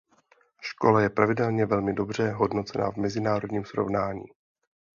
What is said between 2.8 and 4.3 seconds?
v mezinárodním srovnání.